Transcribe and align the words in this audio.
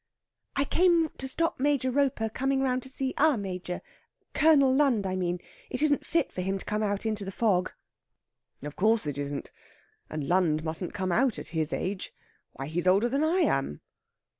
"I 0.55 0.65
came 0.65 1.09
to 1.09 1.27
stop 1.27 1.59
Major 1.59 1.91
Roper 1.91 2.27
coming 2.27 2.61
round 2.61 2.81
to 2.81 2.89
see 2.89 3.13
our 3.19 3.37
Major 3.37 3.81
Colonel 4.33 4.75
Lund, 4.75 5.05
I 5.05 5.15
mean. 5.15 5.37
It 5.69 5.83
isn't 5.83 6.07
fit 6.07 6.31
for 6.31 6.41
him 6.41 6.57
to 6.57 6.65
come 6.65 6.81
out 6.81 7.05
in 7.05 7.13
the 7.13 7.31
fog." 7.31 7.71
"Of 8.63 8.75
course, 8.75 9.05
it 9.05 9.19
isn't. 9.19 9.51
And 10.09 10.27
Lund 10.27 10.63
mustn't 10.63 10.95
come 10.95 11.11
out 11.11 11.37
at 11.37 11.49
his 11.49 11.71
age. 11.71 12.15
Why, 12.53 12.65
he's 12.65 12.87
older 12.87 13.09
than 13.09 13.23
I 13.23 13.41
am.... 13.41 13.81